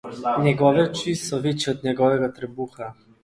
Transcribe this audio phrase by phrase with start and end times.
[0.45, 2.91] Njegove oči so večje od njegovega trebuha.